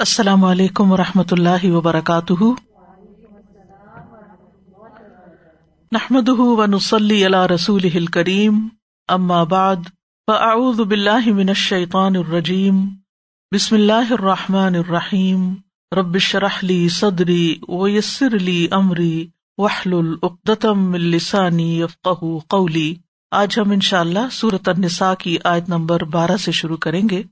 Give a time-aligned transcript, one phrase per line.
[0.00, 2.44] السلام علیکم و رحمۃ اللہ وبرکاتہ۔
[5.92, 8.68] نحمد و نسلی اللہ رسول کریم
[9.48, 9.76] بعد،
[10.26, 12.86] فاعوذ باللہ من الشیطان الرجیم۔
[13.54, 15.54] بسم اللہ الرحمٰن الرحیم۔
[15.96, 19.28] ربش رحلی صدری ویسر علی عمری
[19.58, 22.94] وحل العقدم السانی یفقہ قولی۔
[23.30, 27.22] آج ہم ان شاء اللہ صورت النساء کی آیت نمبر بارہ سے شروع کریں گے۔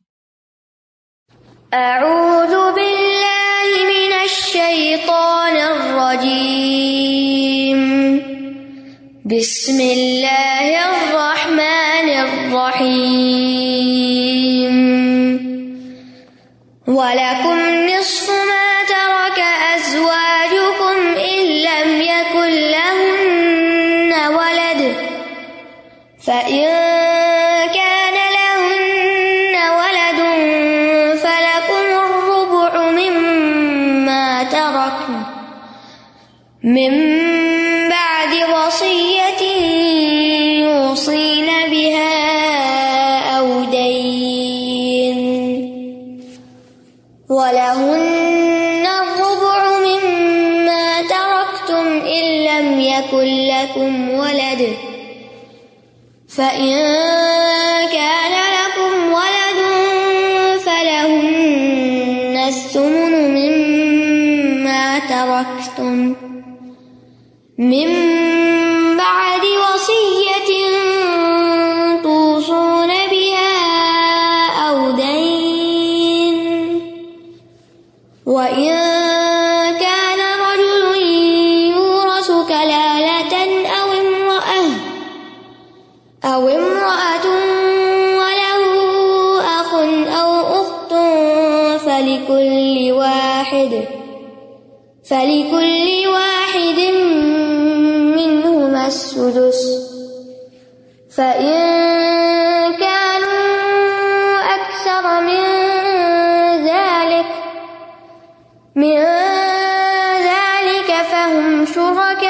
[1.73, 7.03] اعوذ باللہ من الشیطان الرجیم
[9.25, 12.89] بسم اللہ الرحمن الرحیم
[16.87, 17.68] وَلَكُمْ
[36.69, 36.93] من
[37.89, 39.43] بعد وصية
[40.61, 42.19] يوصين بها
[43.39, 45.19] أو دين
[47.31, 54.77] ولهن الربع مما تركتم إن لم يكن لكم ولد
[56.29, 57.08] فإن
[67.59, 67.89] من
[68.97, 70.51] بعد وصية
[72.03, 73.51] توصون بها
[74.69, 76.37] أو دين.
[78.27, 78.75] وإن
[79.79, 80.99] كان رجل
[82.49, 83.35] كلالة
[83.69, 84.67] أو امرأة
[86.25, 87.27] أو امرأة
[88.19, 88.63] وله
[89.61, 89.75] أخ
[90.21, 90.31] أو
[90.63, 90.93] أخت،
[91.87, 93.85] فلكل واحد،
[95.11, 95.98] فلكل
[101.19, 105.45] فإن كانوا أكثر من
[106.67, 107.27] ذلك
[108.75, 108.99] من
[110.31, 112.29] ذلك فهم شركاء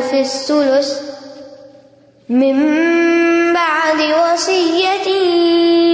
[0.00, 1.00] في الثلث
[2.28, 2.56] من
[3.54, 5.08] بعد وصية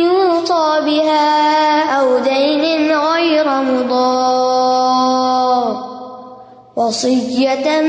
[0.04, 4.66] يوصى بها أو دين غير مضار
[6.76, 7.82] وصية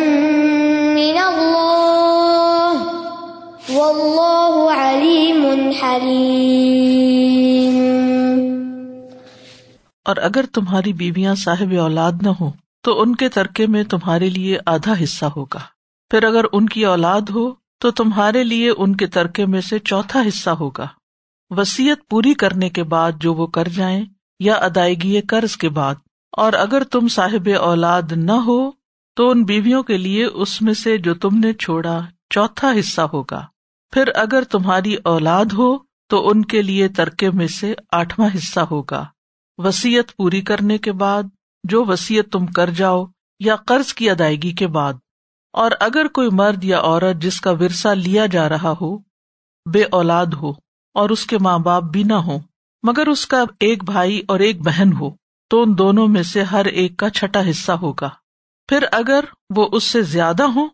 [6.03, 7.87] حلیم
[10.05, 12.51] اور اگر تمہاری بیویاں صاحب اولاد نہ ہو
[12.83, 15.59] تو ان کے ترکے میں تمہارے لیے آدھا حصہ ہوگا۔
[16.09, 20.21] پھر اگر ان کی اولاد ہو، تو تمہارے لیے ان کے ترکے میں سے چوتھا
[20.27, 20.87] حصہ ہوگا۔
[21.49, 24.05] وسیعت پوری کرنے کے بعد جو وہ کر جائیں،
[24.39, 25.95] یا ادائیگی قرض کے بعد۔
[26.31, 28.71] اور اگر تم صاحب اولاد نہ ہو،
[29.15, 33.45] تو ان بیویوں کے لیے اس میں سے جو تم نے چھوڑا، چوتھا حصہ ہوگا۔
[33.91, 39.05] پھر اگر تمہاری اولاد ہو تو ان کے لیے ترکے میں سے آٹھواں حصہ ہوگا۔
[39.57, 41.23] وسیعت پوری کرنے کے بعد،
[41.63, 43.03] جو وسیعت تم کر جاؤ
[43.39, 44.93] یا قرض کی ادائیگی کے بعد،
[45.53, 48.97] اور اگر کوئی مرد یا عورت جس کا ورثہ لیا جا رہا ہو،
[49.65, 50.51] بے اولاد ہو
[50.95, 52.37] اور اس کے ماں باپ بھی نہ ہو
[52.83, 55.09] مگر اس کا ایک بھائی اور ایک بہن ہو،
[55.51, 58.09] تو ان دونوں میں سے ہر ایک کا چھٹا حصہ ہوگا۔
[58.69, 59.25] پھر اگر
[59.55, 60.69] وہ اس سے زیادہ ہوں،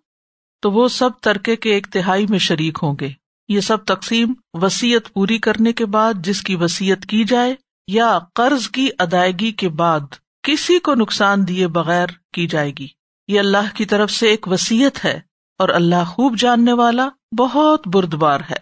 [0.63, 3.09] تو وہ سب ترکے کے ایک تہائی میں شریک ہوں گے۔
[3.47, 7.55] یہ سب تقسیم وسیعت پوری کرنے کے بعد جس کی وسیعت کی جائے
[7.87, 9.99] یا قرض کی ادائیگی کے بعد
[10.43, 12.87] کسی کو نقصان دیے بغیر کی جائے گی۔
[13.27, 15.19] یہ اللہ کی طرف سے ایک وسیعت ہے
[15.59, 18.55] اور اللہ خوب جاننے والا بہت بردبار ہے۔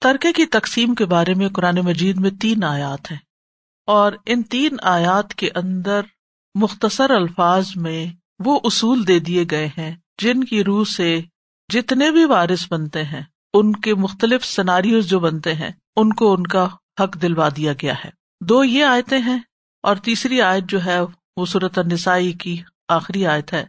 [0.00, 3.18] ترکے کی تقسیم کے بارے میں قرآن مجید میں تین آیات ہیں
[3.86, 6.00] اور ان تین آیات کے اندر
[6.54, 8.06] مختصر الفاظ میں
[8.44, 11.20] وہ اصول دے دیے گئے ہیں جن کی روح سے
[11.72, 16.46] جتنے بھی وارث بنتے ہیں۔ ان کے مختلف سناریوز جو بنتے ہیں، ان کو ان
[16.46, 16.64] کا
[17.00, 19.38] حق دلوا دیا گیا ہے۔ دو یہ آیتیں ہیں
[19.82, 20.98] اور تیسری آیت جو ہے،
[21.36, 23.64] وہ صورت نسائی کی آخری آیت ہے۔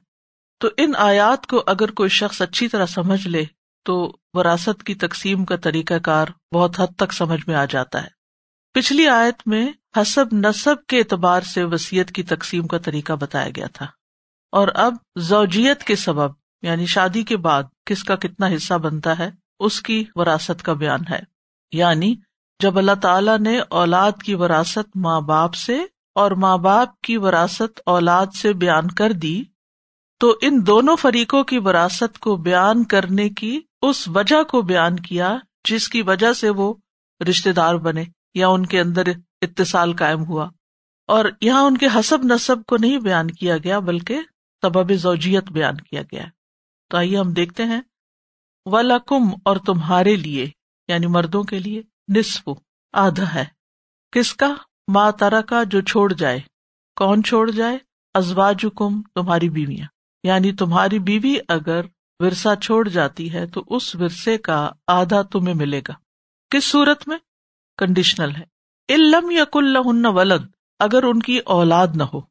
[0.59, 3.44] تو ان آیات کو اگر کوئی شخص اچھی طرح سمجھ لے،
[3.83, 8.07] تو وراثت کی تقسیم کا طریقہ کار بہت حد تک سمجھ میں آ جاتا ہے۔
[8.73, 9.71] پچھلی آیت میں
[10.01, 13.85] حسب نصب کے اعتبار سے وسیعت کی تقسیم کا طریقہ بتایا گیا تھا۔
[14.51, 16.31] اور اب زوجیت کے سبب
[16.62, 21.00] یعنی شادی کے بعد، کس کا کتنا حصہ بنتا ہے؟ اس کی وراثت کا بیان
[21.09, 21.19] ہے۔
[21.71, 22.15] یعنی
[22.59, 27.81] جب اللہ تعالیٰ نے اولاد کی وراثت ماں باپ سے اور ماں باپ کی وراثت
[27.86, 29.44] اولاد سے بیان کر دی،
[30.19, 35.38] تو ان دونوں فریقوں کی وراثت کو بیان کرنے کی اس وجہ کو بیان کیا
[35.69, 36.74] جس کی وجہ سے وہ
[37.30, 39.04] رشتے دار بنے یا ان کے اندر
[39.42, 40.50] اتصال قائم ہوا۔
[41.07, 44.19] اور یہاں ان کے حسب نصب کو نہیں بیان کیا گیا، بلکہ
[44.62, 46.25] سبب زوجیت بیان کیا گیا۔
[46.89, 47.81] تو آئیے ہم دیکھتے ہیں
[48.72, 50.50] ولکم اور تمہارے لیے
[50.88, 51.81] یعنی مردوں کے لیے
[52.16, 52.50] نصف
[52.94, 53.46] آدھا ہے۔
[54.12, 54.54] کس کا؟
[54.94, 56.40] ماں تارا کا جو چھوڑ جائے۔
[56.96, 57.78] کون چھوڑ جائے؟
[58.14, 59.88] ازواج کم تمہاری بیویاں۔
[60.24, 61.81] یعنی تمہاری بیوی اگر
[62.19, 65.94] ورثہ چھوڑ جاتی ہے، تو اس ورثے کا آدھا تمہیں ملے گا۔
[66.50, 67.18] کس صورت میں؟
[67.78, 68.44] کنڈیشنل ہے۔
[68.90, 70.46] علم یا کل ولد،
[70.80, 72.22] اگر ان کی اولاد نہ ہو۔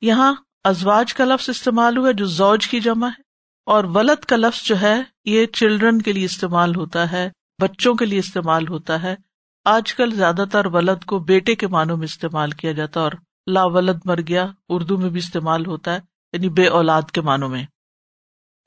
[0.00, 3.27] یہاں ازواج کا لفظ استعمال ہوا جو زوج کی جمع ہے۔
[3.68, 7.30] اور ولد کا لفظ جو ہے، یہ چلڈرن کے لیے استعمال ہوتا ہے،
[7.60, 9.16] بچوں کے لیے استعمال ہوتا ہے۔
[9.64, 13.12] آج کل زیادہ تر ولد کو بیٹے کے معنوں میں استعمال کیا جاتا اور
[13.46, 16.00] لا ولد مر گیا، اردو میں بھی استعمال ہوتا ہے
[16.32, 17.64] یعنی بے اولاد کے معنوں میں۔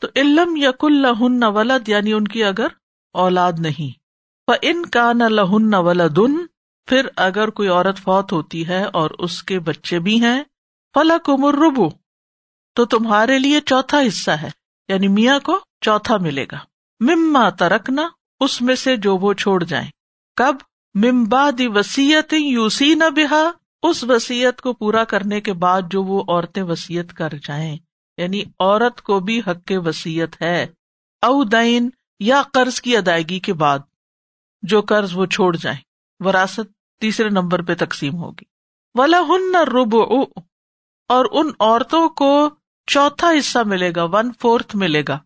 [0.02, 2.68] تو علم یق اللہ ولد یعنی ان کی اگر
[3.14, 4.02] اولاد نہیں۔
[4.62, 6.46] ان کا نہ لہن ولادن
[6.86, 10.44] پھر اگر کوئی عورت فوت ہوتی ہے اور اس کے بچے بھی ہیں
[10.94, 11.90] فلا کمر ربو
[12.76, 14.61] تو تمہارے لیے چوتھا حصہ ہے۔
[14.92, 16.58] یعنی میاں کو چوتھا ملے گا۔
[17.00, 18.08] مما ترکنا،
[18.40, 19.90] اس میں سے جو وہ چھوڑ جائیں۔
[20.36, 20.56] کب؟
[20.94, 23.52] ممبا دی وسیعت یوسی نہ بہا،
[23.84, 27.78] اس وسیعت کو پورا کرنے کے بعد جو وہ عورتیں وسیعت کر جائیں۔
[28.18, 30.64] یعنی عورت کو بھی حق کے وسیعت ہے۔
[31.22, 31.90] او دین،
[32.20, 33.80] یا قرض کی ادائیگی کے بعد
[34.62, 35.80] جو قرض وہ چھوڑ جائیں۔
[36.20, 38.46] وراثت تیسرے نمبر پہ تقسیم ہوگی۔
[38.96, 39.96] ولا ہن رب
[41.08, 42.50] اور ان عورتوں کو
[42.94, 45.20] چوتھا حصہ ملے گا ون فورتھ ملے گا۔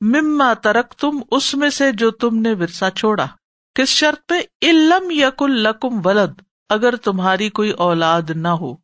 [0.00, 3.26] مما ترک تم اس میں سے جو تم نے ورسا چھوڑا۔
[3.74, 8.74] کس شرط پہ؟ علم یق القم ولد، اگر تمہاری کوئی اولاد نہ ہو۔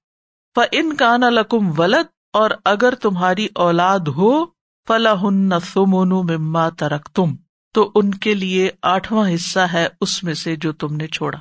[0.54, 4.44] ف ان کا نہ لکم ولد، اور اگر تمہاری اولاد ہو
[4.88, 7.36] فلا ہن سمون مما ترک تم
[7.74, 11.38] تو ان کے لیے آٹھواں حصہ ہے، اس میں سے جو تم نے چھوڑا۔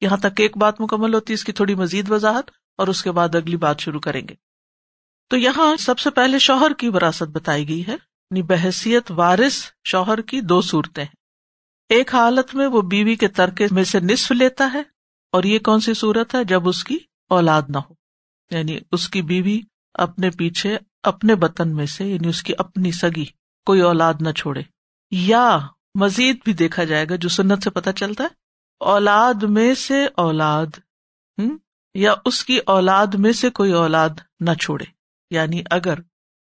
[0.00, 3.10] یہاں تک ایک بات مکمل ہوتی ہے، اس کی تھوڑی مزید وضاحت، اور اس کے
[3.10, 4.49] بعد اگلی بات شروع کریں گے۔
[5.30, 10.20] تو یہاں سب سے پہلے شوہر کی وراثت بتائی گئی ہے۔ یعنی بحثیت وارث شوہر
[10.20, 11.16] کی دو صورتیں ہیں۔
[11.88, 14.82] ایک حالت میں وہ بیوی کے ترکے میں سے نصف لیتا ہے
[15.32, 16.98] اور یہ کون سی صورت ہے جب اس کی
[17.28, 17.94] اولاد نہ ہو۔
[18.50, 19.60] یعنی اس کی بیوی
[19.94, 23.24] اپنے پیچھے، اپنے بطن میں سے یعنی اس کی اپنی سگی،
[23.66, 24.62] کوئی اولاد نہ چھوڑے۔
[25.10, 25.58] یا
[26.00, 28.28] مزید بھی دیکھا جائے گا جو سنت سے پتہ چلتا ہے۔
[28.80, 30.66] اولاد میں سے اولاد
[31.94, 34.10] یا اس کی اولاد میں سے کوئی اولاد
[34.40, 34.99] نہ چھوڑے۔
[35.30, 35.94] یعنی اگر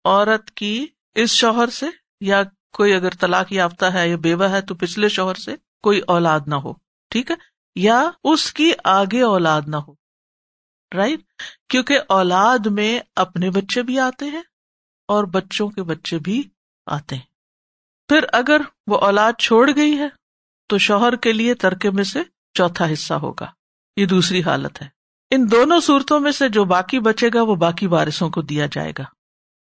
[0.05, 1.87] عورت کی اس شوہر سے
[2.21, 2.43] یا
[2.73, 6.55] کوئی اگر طلاق یافتہ ہے یا بیوہ ہے تو پچھلے شوہر سے کوئی اولاد نہ
[6.55, 6.73] ہو،
[7.11, 7.37] ٹھیک ہے؟
[7.77, 9.95] یا اس کی آگے اولاد نہ ہو
[10.95, 11.21] رائٹ
[11.69, 14.43] کیونکہ اولاد میں اپنے بچے بھی آتے ہیں
[15.09, 16.43] اور بچوں کے بچے بھی
[16.87, 17.23] آتے ہیں۔
[18.09, 20.09] پھر اگر وہ اولاد چھوڑ گئی ہے
[20.69, 22.19] تو شوہر کے لیے ترکے میں سے
[22.55, 23.47] چوتھا حصہ ہوگا۔
[23.97, 24.98] یہ دوسری حالت ہے۔
[25.31, 28.93] ان دونوں صورتوں میں سے جو باقی بچے گا وہ باقی وارثوں کو دیا جائے
[28.99, 29.05] گا۔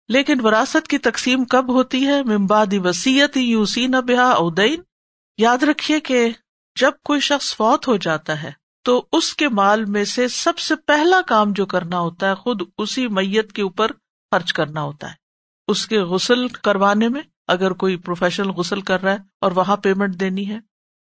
[0.07, 4.81] لیکن وراثت کی تقسیم کب ہوتی ہے؟ ممباد وسیعت یوسی نہ بحا ادین
[5.37, 6.29] یاد رکھیے کہ
[6.79, 8.51] جب کوئی شخص فوت ہو جاتا ہے،
[8.83, 12.61] تو اس کے مال میں سے سب سے پہلا کام جو کرنا ہوتا ہے، خود
[12.77, 13.91] اسی میت کے اوپر
[14.31, 15.15] خرچ کرنا ہوتا ہے۔
[15.67, 20.15] اس کے غسل کروانے میں، اگر کوئی پروفیشنل غسل کر رہا ہے اور وہاں پیمنٹ
[20.15, 20.59] دینی ہے،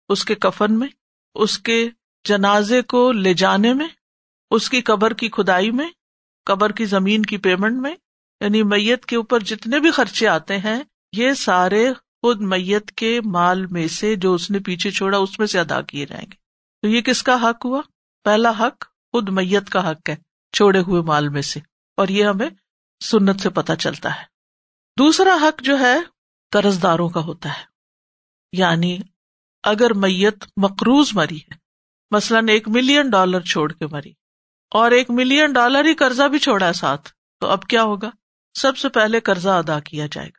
[0.08, 0.88] اس کے کفن میں،
[1.34, 1.88] اس کے
[2.24, 3.88] جنازے کو لے جانے میں
[4.50, 5.88] اس کی قبر کی کھدائی میں،
[6.44, 7.96] قبر کی زمین کی پیمنٹ میں
[8.40, 10.82] یعنی میت کے اوپر جتنے بھی خرچے آتے ہیں،
[11.16, 15.46] یہ سارے خود میت کے مال میں سے جو اس نے پیچھے چھوڑا، اس میں
[15.46, 16.36] سے ادا کیے جائیں گے۔
[16.82, 17.82] تو یہ کس کا حق ہوا؟
[18.24, 20.16] پہلا حق خود میت کا حق ہے،
[20.52, 21.60] چھوڑے ہوئے مال میں سے۔
[21.96, 22.50] اور یہ ہمیں
[23.04, 24.24] سنت سے پتہ چلتا ہے۔
[24.98, 25.96] دوسرا حق جو ہے
[26.50, 27.64] قرض داروں کا ہوتا ہے۔
[28.52, 28.98] یعنی
[29.62, 31.54] اگر میت مقروض مری ہے،
[32.10, 34.12] مثلاً ایک ملین ڈالر چھوڑ کے مری
[34.70, 37.10] اور ایک ملین ڈالر ہی قرضہ بھی چھوڑا ہے ساتھ۔
[37.40, 38.10] تو اب کیا ہوگا؟
[38.58, 40.38] سب سے پہلے قرضہ ادا کیا جائے گا۔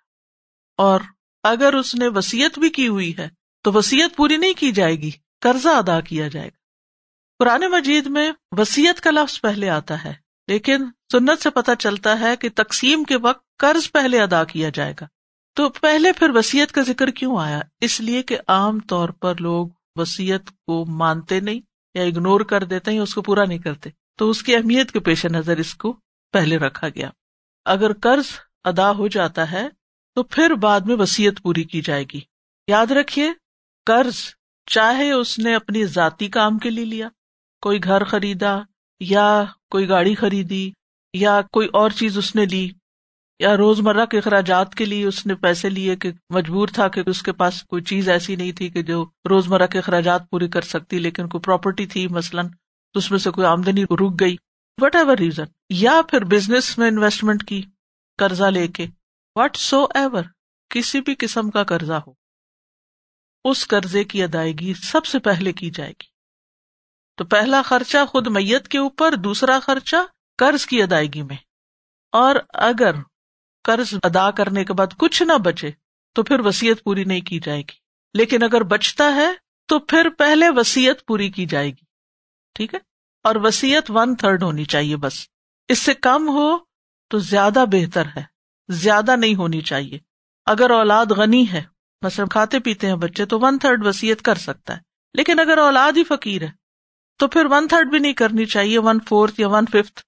[0.78, 1.00] اور
[1.44, 3.30] اگر اس نے وسیعت بھی کی ہوئی ہے،
[3.64, 5.12] تو وسیعت پوری نہیں کی جائے گی،
[5.42, 6.58] قرضہ ادا کیا جائے گا۔
[7.40, 10.14] پرانے مجید میں وسیعت کا لفظ پہلے آتا ہے،
[10.48, 14.94] لیکن سنت سے پتہ چلتا ہے کہ تقسیم کے وقت قرض پہلے ادا کیا جائے
[15.02, 15.08] گا۔
[15.56, 19.68] تو پہلے پھر وسیعت کا ذکر کیوں آیا؟ اس لیے کہ عام طور پر لوگ
[19.96, 21.60] وسیعت کو مانتے نہیں
[21.94, 23.90] یا اگنور کر دیتے ہیں اس کو پورا نہیں کرتے۔
[24.22, 26.00] تو اس کی اہمیت کے پیش نظر اس کو
[26.34, 27.10] پہلے رکھا گیا۔
[27.66, 28.26] اگر قرض
[28.64, 29.68] ادا ہو جاتا ہے
[30.16, 32.20] تو پھر بعد میں وسیعت پوری کی جائے گی۔
[32.68, 33.30] یاد رکھیے،
[33.86, 34.16] قرض
[34.66, 37.10] چاہے اس نے اپنی ذاتی کام کے لیے لیا،
[37.62, 38.60] کوئی گھر خریدا
[39.00, 40.72] یا کوئی گاڑی خریدی
[41.14, 42.70] یا کوئی اور چیز اس نے لی
[43.40, 47.02] یا روز مرہ کے اخراجات کے لیے اس نے پیسے لیے کہ مجبور تھا کہ
[47.06, 50.48] اس کے پاس کوئی چیز ایسی نہیں تھی کہ جو روز مرہ کے اخراجات پوری
[50.48, 52.48] کر سکتی لیکن کوئی پراپرٹی تھی، مثلاً
[52.94, 54.36] تو اس میں سے کوئی آمدنی رک گئی۔
[54.82, 57.62] وٹ ایور ریزن یا پھر بزنس میں انویسٹمنٹ کی
[58.18, 58.88] قرضہ لے کے۔
[59.36, 60.24] وٹ سو ایور
[60.70, 62.14] کسی بھی قسم کا قرضہ ہو۔
[63.46, 66.08] اس قرضے کی ادائیگی سب سے پہلے کی جائے گی۔
[67.18, 69.96] تو پہلا خرچہ خود میت کے اوپر، دوسرا خرچہ
[70.38, 71.36] قرض کی ادائیگی میں۔
[72.12, 72.96] اور اگر
[73.64, 75.72] قرض ادا کرنے کے بعد کچھ نہ بچے،
[76.14, 77.76] تو پھر وسیعت پوری نہیں کی جائے گی۔
[78.14, 79.28] لیکن اگر بچتا ہے،
[79.66, 81.91] تو پھر پہلے وسیعت پوری کی جائے گی۔
[82.54, 82.80] ٹھیک ہے؟
[83.24, 85.14] اور وسیعت ون تھرڈ ہونی چاہیے بس۔
[85.68, 86.58] اس سے کم ہو
[87.10, 88.24] تو زیادہ بہتر ہے۔
[88.70, 90.00] زیادہ نہیں ہونی چاہیے۔
[90.46, 91.64] اگر اولاد غنی ہے،
[92.02, 94.80] مثلاً کھاتے پیتے ہیں بچے، تو ون تھرڈ وسیعت کر سکتا ہے۔
[95.14, 96.50] لیکن اگر اولاد ہی فقیر ہے،
[97.18, 100.02] تو پھر ون تھرڈ بھی نہیں کرنی چاہیے۔ ون فورتھ یا ون ففتھ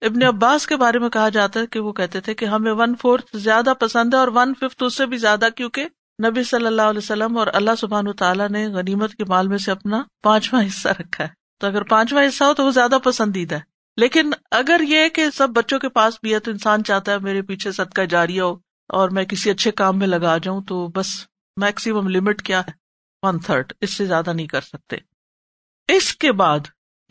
[0.00, 2.94] ابن عباس کے بارے میں کہا جاتا ہے کہ وہ کہتے تھے کہ ہمیں ون
[3.00, 5.86] فورتھ زیادہ پسند ہے اور ون ففتھ اس سے بھی زیادہ، کیونکہ
[6.26, 9.70] نبی صلی اللہ علیہ وسلم اور اللہ سبحان تعالیٰ نے غنیمت کے مال میں سے
[9.70, 13.60] اپنا پانچواں حصہ رکھا ہے۔ تو اگر پانچواں حصہ ہو تو وہ زیادہ پسندیدہ ہے۔
[13.96, 17.42] لیکن اگر یہ کہ سب بچوں کے پاس بھی ہے تو انسان چاہتا ہے میرے
[17.42, 18.52] پیچھے صدقہ جاری ہو
[18.88, 22.72] اور میں کسی اچھے کام میں لگا جاؤں تو بس میکسیمم لمٹ کیا ہے؟
[23.22, 24.96] ون تھرڈ اس سے زیادہ نہیں کر سکتے۔
[25.88, 26.58] اس کے بعد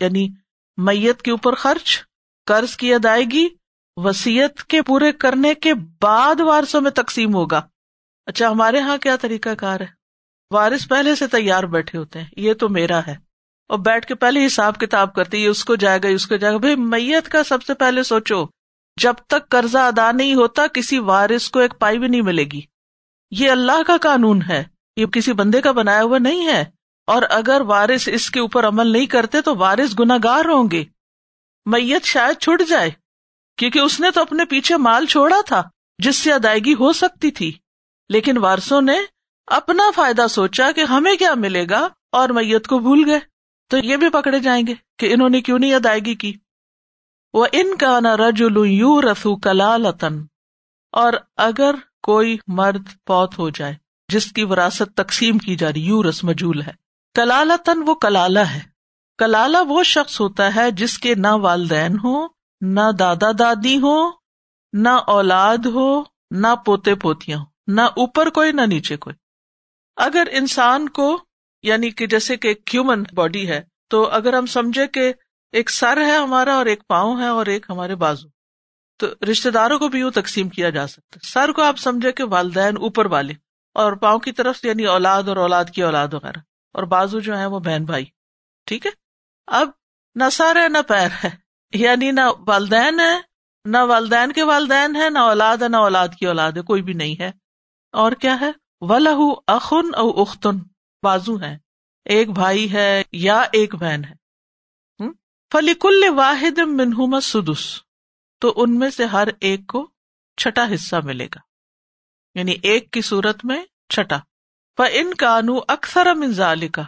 [0.00, 0.28] یعنی
[0.76, 1.98] میت کے اوپر خرچ،
[2.46, 3.48] قرض کی ادائیگی
[3.96, 7.62] وسیعت کے پورے کرنے کے بعد وارسوں میں تقسیم ہوگا۔
[8.26, 9.86] اچھا ہمارے یہاں کیا طریقہ کار ہے؟
[10.50, 13.27] وارث پہلے سے تیار بیٹھے ہوتے ہیں، یہ تو میرا ہے۔
[13.68, 16.52] اور بیٹھ کے پہلے حساب کتاب کرتے یہ اس کو جائے گا اس کو جائے
[16.54, 18.44] گا۔ بھائی، میت کا سب سے پہلے سوچو،
[19.00, 22.60] جب تک قرضہ ادا نہیں ہوتا، کسی وارث کو ایک پائی بھی نہیں ملے گی۔
[23.30, 24.64] یہ اللہ کا قانون ہے۔
[24.96, 26.64] یہ کسی بندے کا بنایا ہوا نہیں ہے۔
[27.06, 30.84] اور اگر وارث اس کے اوپر عمل نہیں کرتے، تو وارث گناگار ہوں گے۔
[31.66, 32.90] میت شاید چھٹ جائے،
[33.56, 35.62] کیونکہ اس نے تو اپنے پیچھے مال چھوڑا تھا،
[35.98, 37.52] جس سے ادائیگی ہو سکتی تھی۔
[38.08, 38.98] لیکن وارسوں نے
[39.46, 43.37] اپنا فائدہ سوچا کہ ہمیں کیا ملے گا، اور میت کو بھول گئے۔
[43.68, 46.32] تو یہ بھی پکڑے جائیں گے کہ انہوں نے کیوں نہیں ادائیگی کی۔
[47.34, 50.24] وہ ان کا نہ رجول یو رسو کلالتن
[50.92, 53.74] اور اگر کوئی مرد پوت ہو جائے،
[54.08, 56.72] جس کی وراثت تقسیم کی جا رہی یو رس مجول ہے۔
[57.14, 58.60] کلالتن وہ کلالہ ہے۔
[59.18, 62.26] کلالہ وہ شخص ہوتا ہے جس کے نہ والدین ہو
[62.60, 64.10] نہ دادا دادی ہو
[64.72, 69.16] نہ اولاد ہو، نہ پوتے پوتیاں ہو نہ اوپر کوئی، نہ نیچے کوئی۔
[69.96, 71.20] اگر انسان کو
[71.62, 73.60] یعنی کہ جیسے کہ ایک ہیومن باڈی ہے،
[73.90, 75.12] تو اگر ہم سمجھے کہ
[75.52, 78.28] ایک سر ہے ہمارا اور ایک پاؤں ہے اور ایک ہمارے بازو،
[79.00, 82.12] تو رشتے داروں کو بھی یوں تقسیم کیا جا سکتا ہے۔ سر کو آپ سمجھے
[82.12, 83.34] کہ والدین اوپر والے
[83.76, 86.38] اور پاؤں کی طرف یعنی اولاد اور اولاد کی اولاد وغیرہ،
[86.74, 88.04] اور بازو جو ہے وہ بہن بھائی۔
[88.66, 88.90] ٹھیک ہے؟
[89.46, 89.70] اب
[90.16, 91.30] نہ سر ہے نہ پیر ہے
[91.72, 93.16] یعنی نہ والدین ہے
[93.64, 96.92] نہ والدین کے والدین ہے نہ اولاد ہے، نہ اولاد کی اولاد ہے، کوئی بھی
[96.92, 97.30] نہیں ہے۔
[97.92, 98.50] اور کیا ہے؟
[98.80, 100.58] و لہو اخن او اختن
[101.02, 101.58] بازو ہے
[102.04, 104.14] ایک بھائی ہے یا ایک بہن ہے۔
[105.52, 107.80] فلی کل واحد منہما سدس۔
[108.40, 109.90] تو ان میں سے ہر ایک کو
[110.36, 111.38] چھٹا حصہ ملے گا۔
[112.38, 114.18] یعنی ایک کی صورت میں چھٹا۔
[114.92, 116.82] ان کانو اکثر منظال کا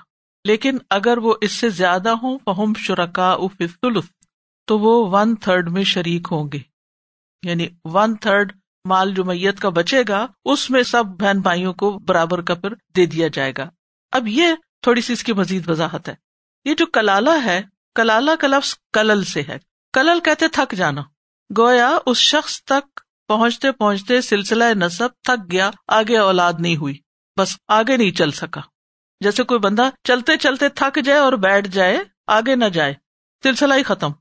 [0.44, 3.78] لیکن اگر وہ اس سے زیادہ ہوں فہم شرکا افلف
[4.66, 6.58] تو وہ ون تھرڈ میں شریک ہوں گے۔
[7.42, 8.52] یعنی ون تھرڈ
[8.88, 12.74] مال جو میت کا بچے گا، اس میں سب بہن بھائیوں کو برابر کا پھر
[12.96, 13.70] دے دیا جائے گا۔
[14.10, 14.48] اب یہ
[14.82, 16.14] تھوڑی سی اس کی مزید وضاحت ہے۔
[16.64, 17.62] یہ جو کلال ہے،
[17.94, 19.58] کلالہ کا لفظ کلل سے ہے۔
[19.92, 21.00] کلل کہتے تھک جانا۔
[21.58, 26.98] گویا اس شخص تک پہنچتے پہنچتے سلسلہ نصب تھک گیا، آگے اولاد نہیں ہوئی،
[27.38, 28.60] بس آگے نہیں چل سکا۔
[29.20, 32.94] جیسے کوئی بندہ چلتے چلتے تھک جائے اور بیٹھ جائے، آگے نہ جائے۔
[33.42, 34.12] سلسلہ ہی ختم،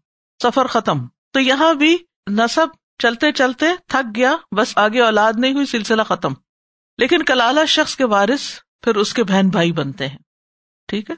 [0.43, 1.97] سفر ختم۔ تو یہاں بھی
[2.31, 2.67] نصب
[2.97, 6.33] چلتے چلتے تھک گیا، بس آگے اولاد نہیں ہوئی، سلسلہ ختم۔
[6.97, 10.17] لیکن کلالہ شخص کے وارث پھر اس کے بہن بھائی بنتے ہیں۔
[10.87, 11.15] ٹھیک ہے؟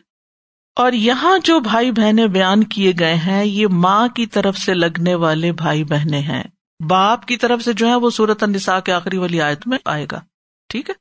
[0.75, 5.15] اور یہاں جو بھائی بہنیں بیان کیے گئے ہیں، یہ ماں کی طرف سے لگنے
[5.15, 6.44] والے بھائی بہنیں ہیں۔
[6.88, 10.08] باپ کی طرف سے جو ہے وہ سورت النساء کے آخری والی آیت میں آئے
[10.12, 10.22] گا۔
[10.70, 10.96] ٹھیک ہے؟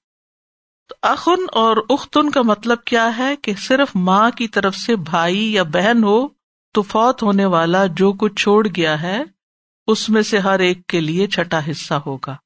[0.89, 5.53] تو اخن اور اختن کا مطلب کیا ہے کہ صرف ماں کی طرف سے بھائی
[5.53, 6.29] یا بہن ہو
[6.75, 9.23] تو فوت ہونے والا جو کچھ چھوڑ گیا ہے،
[9.87, 12.37] اس میں سے ہر ایک کے لیے چھٹا حصہ ہوگا۔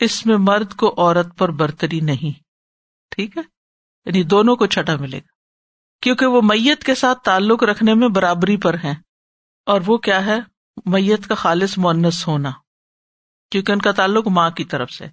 [0.00, 2.38] اس میں مرد کو عورت پر برتری نہیں۔
[3.10, 3.53] ٹھیک ہے؟
[4.06, 5.34] یعنی دونوں کو چھٹا ملے گا۔
[6.00, 8.94] کیونکہ وہ میت کے ساتھ تعلق رکھنے میں برابری پر ہیں۔
[9.66, 10.38] اور وہ کیا ہے؟
[10.84, 12.50] میت کا خالص مونس ہونا۔
[13.50, 15.06] کیونکہ ان کا تعلق ماں کی طرف سے۔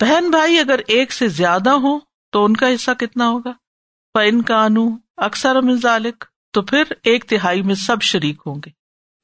[0.00, 1.98] بہن بھائی اگر ایک سے زیادہ ہو
[2.32, 3.52] تو ان کا حصہ کتنا ہوگا؟
[4.14, 8.70] پن کا انو اکثر ذالک، تو پھر ایک تہائی میں سب شریک ہوں گے۔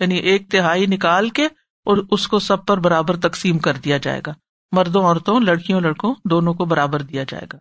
[0.00, 1.46] یعنی ایک تہائی نکال کے
[1.84, 4.32] اور اس کو سب پر برابر تقسیم کر دیا جائے گا۔
[4.72, 7.58] مردوں، عورتوں، لڑکیوں، لڑکوں، دونوں کو برابر دیا جائے گا۔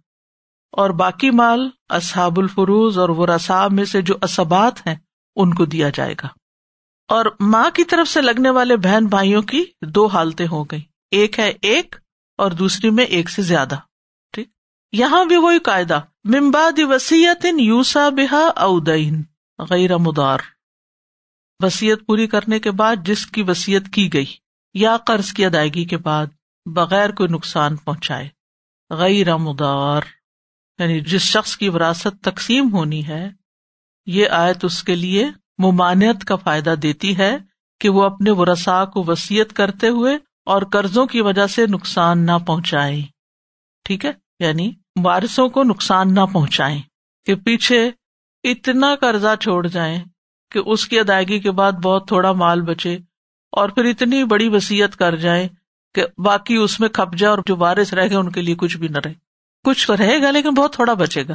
[0.78, 3.26] اور باقی مال اصحاب الفروز اور وہ
[3.72, 4.96] میں سے جو اسبات ہیں،
[5.36, 6.28] ان کو دیا جائے گا۔
[7.08, 11.40] اور ماں کی طرف سے لگنے والے بہن بھائیوں کی دو حالتیں ہو گئی ایک
[11.40, 11.96] ہے ایک
[12.38, 13.76] اور دوسری میں ایک سے زیادہ۔
[14.32, 14.50] ٹھیک۔
[14.92, 19.24] یہاں بھی وہی قاعدہ ممباد وسیعت یوسا بحا اودین
[19.60, 20.40] غیر مدار۔
[21.60, 24.26] وسیعت پوری کرنے کے بعد جس کی وسیعت کی گئی،
[24.74, 26.26] یا قرض کی ادائیگی کے بعد
[26.66, 28.30] بغیر کوئی نقصان پہنچائے۔
[28.90, 30.02] غیر مدار۔
[30.80, 33.30] یعنی جس شخص کی وراثت تقسیم ہونی ہے،
[34.06, 35.26] یہ آیت اس کے لیے
[35.58, 37.38] ممانعت کا فائدہ دیتی ہے
[37.80, 42.38] کہ وہ اپنے ورسا کو وسیعت کرتے ہوئے اور قرضوں کی وجہ سے نقصان نہ
[42.48, 43.02] پہنچائے
[43.84, 44.72] ٹھیک ہے؟ یعنی
[45.04, 46.78] وارثوں کو نقصان نہ پہنچائے
[47.26, 47.92] کہ پیچھے
[48.44, 50.04] اتنا قرضہ چھوڑ جائیں
[50.52, 52.98] کہ اس کی ادائیگی کے بعد بہت تھوڑا مال بچے
[53.52, 55.48] اور پھر اتنی بڑی وسیعت کر جائیں
[55.94, 58.78] کہ باقی اس میں کھپ جائے اور جو وارث رہ گئے ان کے لیے کچھ
[58.78, 59.25] بھی نہ رہے۔
[59.66, 61.34] کچھ تو رہے گا لیکن بہت تھوڑا بچے گا۔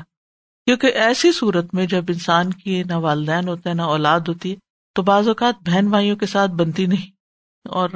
[0.64, 4.56] کیونکہ ایسی صورت میں جب انسان کی نہ والدین ہوتے ہیں، نہ اولاد ہوتی ہے،
[4.94, 7.20] تو بعض اوقات بہن بھائیوں کے ساتھ بنتی نہیں۔
[7.68, 7.90] اور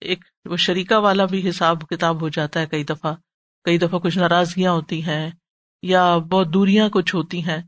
[0.00, 3.14] ایک وہ شریقہ والا بھی حساب کتاب ہو جاتا ہے کئی دفعہ۔
[3.64, 5.30] کئی دفعہ کچھ ناراضگیاں ہوتی ہیں
[5.82, 7.62] یا بہت دوریاں کچھ ہوتی ہیں۔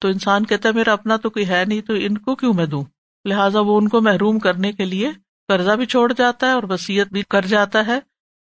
[0.00, 2.66] تو انسان کہتا ہے، میرا اپنا تو کوئی ہے نہیں، تو ان کو کیوں میں
[2.66, 2.84] دوں؟
[3.24, 5.10] لہٰذا وہ ان کو محروم کرنے کے لیے
[5.48, 7.98] قرضہ بھی چھوڑ جاتا ہے اور وسیعت بھی کر جاتا ہے۔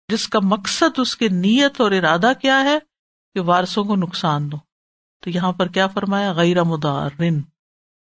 [0.09, 2.79] جس کا مقصد، اس کی نیت اور ارادہ کیا ہے
[3.35, 4.57] کہ وارسوں کو نقصان دو۔
[5.21, 7.31] تو یہاں پر کیا فرمایا؟ غیر مدار یا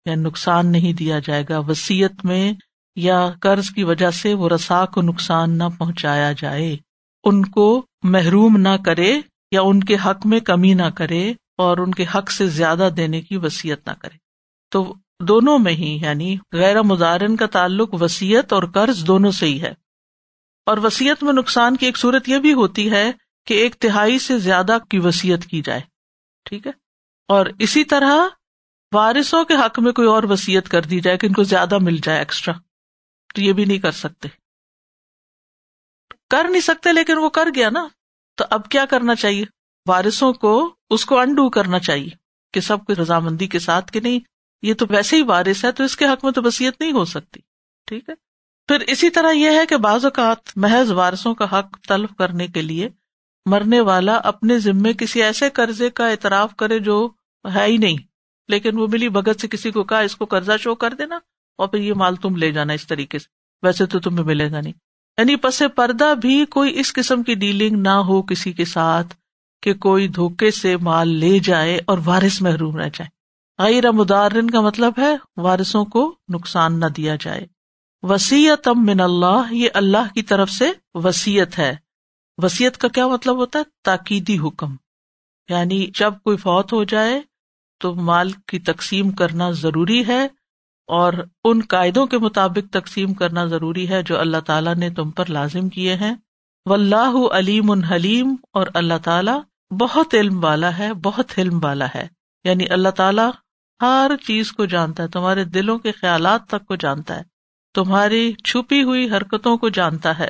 [0.06, 2.54] یعنی نقصان نہیں دیا جائے گا۔ وسیعت میں
[2.96, 6.78] یا قرض کی وجہ سے وہ رسا کو نقصان نہ پہنچایا جائے۔
[7.24, 9.22] ان کو محروم نہ کرے
[9.52, 13.22] یا ان کے حق میں کمی نہ کرے اور ان کے حق سے زیادہ دینے
[13.22, 14.18] کی وسیعت نہ کرے۔
[14.72, 19.62] تو دونوں میں ہی یعنی غیر مظاہرن کا تعلق وسیعت اور قرض دونوں سے ہی
[19.62, 19.74] ہے۔
[20.66, 23.12] اور وسیعت میں نقصان کی ایک صورت یہ بھی ہوتی ہے
[23.48, 25.82] کہ ایک تہائی سے زیادہ کی وسیعت کی جائے،
[26.46, 26.72] ٹھیک ہے؟
[27.30, 28.16] اور اسی طرح
[28.92, 31.98] وارثوں کے حق میں کوئی اور وسیعت کر دی جائے کہ ان کو زیادہ مل
[31.98, 32.54] جائے ایکسٹرا
[33.36, 34.28] تو یہ بھی نہیں کر سکتے۔
[36.30, 37.88] کر نہیں سکتے لیکن وہ کر گیا نا،
[38.38, 39.46] تو اب کیا کرنا چاہیے؟
[39.88, 42.10] وارثوں کو اس کو انڈو کرنا چاہیے
[42.54, 44.20] کہ سب کو رضامندی کے ساتھ کہ نہیں،
[44.62, 47.06] یہ تو ویسے ہی وارث ہے تو اس کے حق میں تو وسیعت نہیں ہو
[47.06, 47.40] سکتی،
[47.88, 48.14] ٹھیک ہے؟
[48.70, 52.62] پھر اسی طرح یہ ہے کہ بعض اوقات محض وارثوں کا حق تلف کرنے کے
[52.62, 52.90] لیے
[53.48, 57.10] مرنے والا اپنے ذمے کسی ایسے قرضے کا اعتراف کرے جو
[57.54, 57.98] ہے ہی نہیں۔
[58.48, 61.16] لیکن وہ ملی بھگت سے کسی کو کہا، اس کو قرضہ شو کر دینا
[61.58, 63.26] اور پھر یہ مال تم لے جانا اس طریقے سے۔
[63.64, 64.74] ویسے تو تمہیں ملے گا نہیں۔
[65.18, 69.16] یعنی پس پردہ بھی کوئی اس قسم کی ڈیلنگ نہ ہو کسی کے ساتھ
[69.62, 73.08] کہ کوئی دھوکے سے مال لے جائے اور وارث محروم رہ جائے۔
[73.64, 77.46] غیر مدارن کا مطلب ہے وارثوں کو نقصان نہ دیا جائے۔
[78.02, 81.87] وسیعت من اللہ، یہ اللہ کی طرف سے وسیعت ہے۔
[82.44, 84.76] وسیعت کا کیا مطلب ہوتا ہے؟ تاکیدی حکم۔
[85.50, 87.22] یعنی جب کوئی فوت ہو جائے
[87.80, 90.28] تو مال کی تقسیم کرنا ضروری ہے
[90.88, 95.26] اور ان قاعدوں کے مطابق تقسیم کرنا ضروری ہے جو اللہ تعالیٰ نے تم پر
[95.30, 96.16] لازم کیے ہیں۔
[96.66, 99.42] و اللہ علیم حلیم اور اللہ تعالیٰ
[99.80, 102.08] بہت علم والا ہے، بہت علم والا ہے۔
[102.44, 103.32] یعنی اللہ تعالیٰ
[103.82, 107.24] ہر چیز کو جانتا ہے، تمہارے دلوں کے خیالات تک کو جانتا ہے۔
[107.76, 110.30] تمہاری چھپی ہوئی حرکتوں کو جانتا ہے۔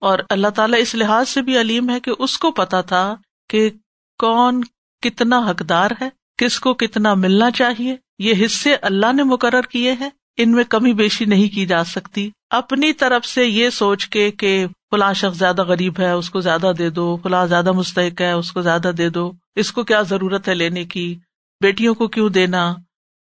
[0.00, 3.16] اور اللہ تعالیٰ اس لحاظ سے بھی علیم ہے کہ اس کو پتا تھا
[3.48, 3.70] کہ
[4.18, 4.60] کون
[5.02, 6.08] کتنا حقدار ہے،
[6.38, 10.92] کس کو کتنا ملنا چاہیے۔ یہ حصے اللہ نے مقرر کیے ہیں، ان میں کمی
[10.92, 15.62] بیشی نہیں کی جا سکتی۔ اپنی طرف سے یہ سوچ کے کہ فلاں شخص زیادہ
[15.64, 19.08] غریب ہے، اس کو زیادہ دے دو، فلاں زیادہ مستحق ہے، اس کو زیادہ دے
[19.08, 21.18] دو۔ اس کو کیا ضرورت ہے لینے کی؟
[21.60, 22.74] بیٹیوں کو کیوں دینا؟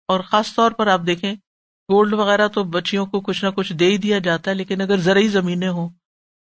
[0.09, 1.33] اور خاص طور پر آپ دیکھیں،
[1.93, 4.97] گولڈ وغیرہ تو بچیوں کو کچھ نہ کچھ دے ہی دیا جاتا ہے، لیکن اگر
[4.97, 5.89] زرعی زمینیں ہوں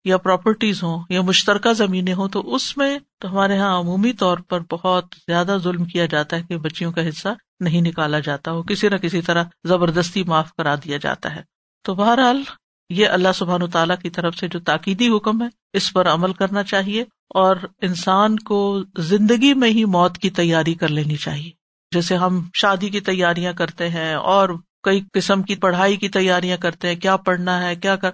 [0.05, 4.37] یا پراپرٹیز ہوں یا مشترکہ زمینیں ہوں، تو اس میں تو ہمارے یہاں عمومی طور
[4.37, 7.27] پر بہت زیادہ ظلم کیا جاتا ہے کہ بچیوں کا حصہ
[7.59, 11.41] نہیں نکالا جاتا وہ کسی نہ کسی طرح زبردستی معاف کرا دیا جاتا ہے۔
[11.83, 12.43] تو بہرحال
[12.89, 16.63] یہ اللہ سبحان تعالیٰ کی طرف سے جو تاکیدی حکم ہے، اس پر عمل کرنا
[16.63, 21.51] چاہیے اور انسان کو زندگی میں ہی موت کی تیاری کر لینی چاہیے۔
[21.91, 24.49] جیسے ہم شادی کی تیاریاں کرتے ہیں اور
[24.83, 28.09] کئی قسم کی پڑھائی کی تیاریاں کرتے ہیں، کیا پڑھنا ہے، کیا کر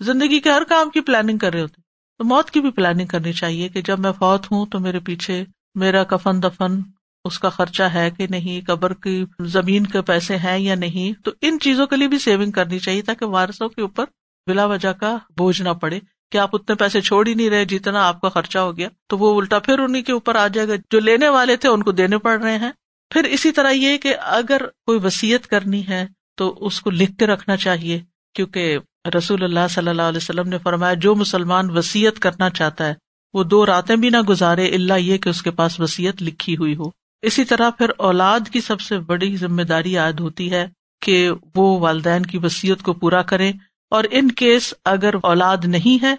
[0.00, 1.80] زندگی کے ہر کام کی پلاننگ کر رہے ہوتے
[2.18, 5.44] تو موت کی بھی پلاننگ کرنی چاہیے کہ جب میں فوت ہوں تو میرے پیچھے
[5.74, 6.80] میرا کفن دفن،
[7.24, 11.30] اس کا خرچہ ہے کہ نہیں، قبر کی زمین کے پیسے ہیں یا نہیں۔ تو
[11.42, 14.04] ان چیزوں کے لیے بھی سیونگ کرنی چاہیے تاکہ وارثوں کے اوپر
[14.46, 16.00] بلا وجہ کا بوجھ نہ پڑے۔
[16.32, 19.18] کہ آپ اتنے پیسے چھوڑ ہی نہیں رہے جتنا آپ کا خرچہ ہو گیا۔ تو
[19.18, 21.92] وہ الٹا پھر انہیں کے اوپر آ جائے گا۔ جو لینے والے تھے ان کو
[21.92, 22.72] دینے پڑ رہے ہیں۔
[23.10, 27.26] پھر اسی طرح یہ کہ اگر کوئی وسیعت کرنی ہے تو اس کو لکھ کے
[27.26, 28.00] رکھنا چاہیے۔
[28.34, 28.78] کیونکہ
[29.18, 32.94] رسول اللہ صلی اللہ علیہ وسلم نے فرمایا، جو مسلمان وسیعت کرنا چاہتا ہے،
[33.34, 36.76] وہ دو راتیں بھی نہ گزارے اللہ یہ کہ اس کے پاس وسیعت لکھی ہوئی
[36.76, 36.84] ہو۔
[37.22, 40.68] اسی طرح پھر اولاد کی سب سے بڑی ذمہ داری عائد ہوتی ہے
[41.00, 43.52] کہ وہ والدین کی وسیعت کو پورا کریں
[43.90, 46.14] اور ان کیس اگر اولاد نہیں ہے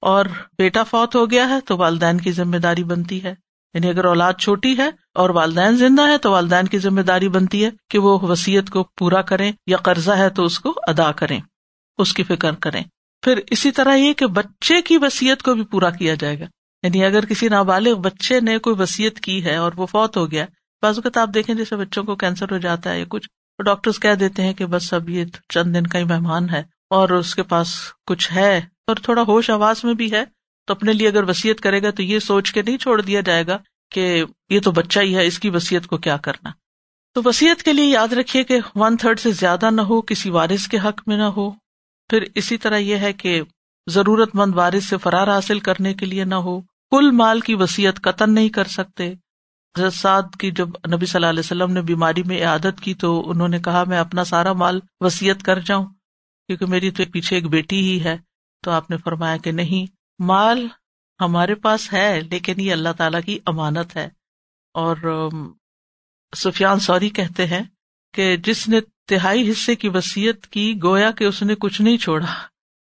[0.00, 0.26] اور
[0.58, 3.34] بیٹا فوت ہو گیا ہے تو والدین کی ذمہ داری بنتی ہے۔
[3.74, 7.64] یعنی اگر اولاد چھوٹی ہے اور والدین زندہ ہے تو والدین کی ذمہ داری بنتی
[7.64, 11.40] ہے کہ وہ وسیعت کو پورا کریں یا قرضہ ہے تو اس کو ادا کریں۔
[11.98, 12.82] اس کی فکر کریں۔
[13.22, 16.44] پھر اسی طرح یہ کہ بچے کی وسیعت کو بھی پورا کیا جائے گا۔
[16.82, 20.46] یعنی اگر کسی نابالغ بچے نے کوئی وسیعت کی ہے اور وہ فوت ہو گیا،
[20.82, 23.28] بعض اوقات آپ دیکھیں جیسے بچوں کو کینسر ہو جاتا ہے یا کچھ
[23.64, 27.08] ڈاکٹر کہہ دیتے ہیں کہ بس اب یہ چند دن کا ہی مہمان ہے اور
[27.08, 27.74] اس کے پاس
[28.06, 30.24] کچھ ہے اور تھوڑا ہوش آواز میں بھی ہے،
[30.66, 33.46] تو اپنے لیے اگر وسیعت کرے گا تو یہ سوچ کے نہیں چھوڑ دیا جائے
[33.46, 33.58] گا
[33.90, 36.50] کہ یہ تو بچہ ہی ہے، اس کی وسیعت کو کیا کرنا۔
[37.14, 40.68] تو وسیعت کے لیے یاد رکھیے کہ ون تھرڈ سے زیادہ نہ ہو، کسی وارث
[40.68, 41.50] کے حق میں نہ ہو۔
[42.10, 43.42] پھر اسی طرح یہ ہے کہ
[43.90, 48.02] ضرورت مند وارث سے فرار حاصل کرنے کے لیے نہ ہو، کل مال کی وسیعت
[48.02, 49.14] قتل نہیں کر سکتے۔
[49.92, 53.48] سعد کی جب نبی صلی اللہ علیہ وسلم نے بیماری میں عادت کی تو انہوں
[53.48, 55.86] نے کہا، میں اپنا سارا مال وسیعت کر جاؤں،
[56.46, 58.16] کیونکہ میری تو پیچھے ایک بیٹی ہی ہے۔
[58.64, 60.68] تو آپ نے فرمایا کہ نہیں، مال
[61.20, 64.08] ہمارے پاس ہے، لیکن یہ اللہ تعالی کی امانت ہے۔
[64.74, 65.28] اور
[66.36, 67.62] سفیان سوری کہتے ہیں
[68.14, 72.26] کہ جس نے تہائی حصے کی وسیعت کی، گویا کہ اس نے کچھ نہیں چھوڑا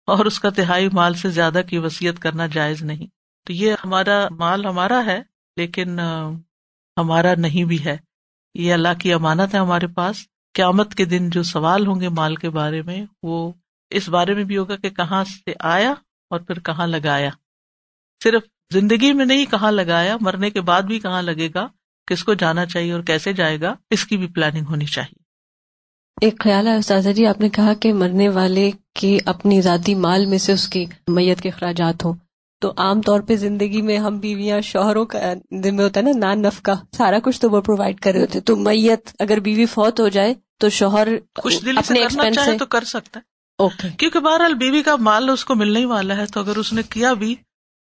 [0.06, 3.06] اور اس کا تہائی مال سے زیادہ کی وسیعت کرنا جائز نہیں۔
[3.46, 5.22] تو یہ ہمارا مال ہمارا ہے،
[5.56, 6.00] لیکن
[6.96, 7.96] ہمارا نہیں بھی ہے۔
[8.54, 10.16] یہ اللہ کی امانت ہے ہمارے پاس۔
[10.54, 13.52] قیامت کے دن جو سوال ہوں گے مال کے بارے میں، وہ
[13.90, 15.90] اس بارے میں بھی ہوگا کہ کہاں سے آیا
[16.30, 17.30] اور پھر کہاں لگایا۔
[18.24, 21.68] صرف زندگی میں نہیں، کہاں لگایا، مرنے کے بعد بھی کہاں لگے گا،
[22.06, 25.27] کس کو جانا چاہیے اور کیسے جائے گا، اس کی بھی پلاننگ ہونی چاہیے۔
[26.20, 30.26] ایک خیال ہے استاذہ جی آپ نے کہا کہ مرنے والے کے اپنی ذاتی مال
[30.26, 32.14] میں سے اس کی میت کے اخراجات ہوں۔
[32.60, 35.18] تو عام طور پہ زندگی میں ہم بیویاں شوہروں کا
[35.50, 38.40] میں ہوتا ہے نا نان نف کا سارا کچھ تو وہ پرووائڈ کر رہے ہوتے
[38.40, 41.08] تو میت اگر بیوی فوت ہو جائے تو شوہر
[41.42, 43.24] خوش دلی سے کرنا چاہے تو کر سکتا ہے۔
[43.58, 46.72] اوکے کیونکہ بہرحال بیوی کا مال اس کو ملنے ہی والا ہے تو اگر اس
[46.72, 47.34] نے کیا بھی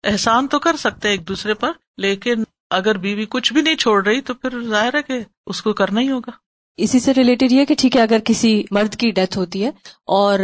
[0.05, 4.21] احسان تو کر سکتے ایک دوسرے پر لیکن اگر بیوی کچھ بھی نہیں چھوڑ رہی
[4.21, 6.44] تو پھر ظاہر ہے کہ اس کو کرنا ہی ہوگا۔
[6.77, 9.71] اسی سے ریلیٹڈ یہ کہ ٹھیک ہے اگر کسی مرد کی ڈیتھ ہوتی ہے
[10.07, 10.39] اور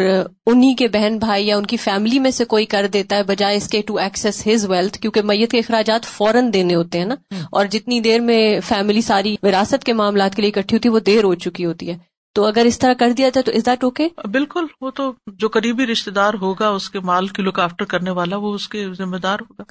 [0.46, 3.56] انہیں کے بہن بھائی یا ان کی فیملی میں سے کوئی کر دیتا ہے بجائے
[3.56, 7.14] اس کے ٹو ایکسس ہز ویلتھ کیونکہ میت کے اخراجات فوراً دینے ہوتے ہیں نا۔
[7.52, 11.00] اور جتنی دیر میں فیملی ساری وراثت کے معاملات کے لیے اکٹھی ہوتی ہے وہ
[11.00, 11.98] دیر ہو چکی ہوتی ہے۔
[12.34, 15.48] تو اگر اس طرح کر دیا جائے تو از دیٹ اوکے بالکل وہ تو جو
[15.48, 18.86] قریبی رشتے دار ہوگا اس کے مال کی لک آفٹر کرنے والا وہ اس کے
[18.98, 19.62] ذمہ دار ہوگا۔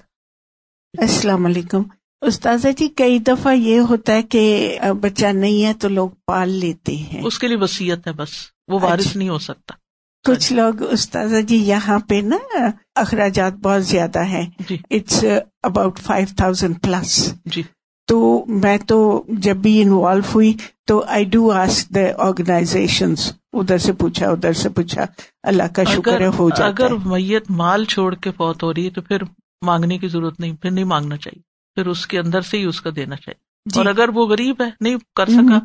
[0.97, 1.83] السلام علیکم۔
[2.21, 6.95] استاذہ جی کئی دفعہ یہ ہوتا ہے کہ بچہ نہیں ہے تو لوگ پال لیتے
[6.95, 8.29] ہیں۔ اس کے لیے وسیعت ہے بس
[8.67, 9.75] وہ اچھا۔ نہیں ہو سکتا۔
[10.25, 12.37] کچھ لوگ استاذہ جی یہاں پہ نا
[12.95, 14.45] اخراجات بہت زیادہ ہیں۔
[14.89, 15.23] It's
[15.63, 17.63] about five thousand plus جی۔
[18.07, 20.53] تو میں تو جب بھی انوالو ہوئی
[20.87, 23.13] تو I do ask the organization
[23.53, 25.05] ادھر سے پوچھا ادھر سے پوچھا۔
[25.43, 28.89] اللہ کا شکر ہے ہو جائے اگر میت مال چھوڑ کے فوت ہو رہی ہے
[28.89, 29.23] تو پھر
[29.65, 31.48] مانگنے کی ضرورت نہیں پھر نہیں مانگنا چاہیے۔
[31.79, 33.79] پھر اس کے اندر سے ہی اس کا دینا چاہیے۔ جی.
[33.79, 35.57] اور اگر وہ غریب ہے نہیں کر سکا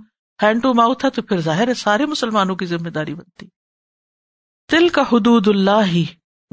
[0.42, 3.46] ہینڈ ٹو ماؤتھ ہے تو پھر ظاہر ہے سارے مسلمانوں کی ذمہ داری بنتی۔
[4.72, 6.04] دل کا حدود اللہ ہی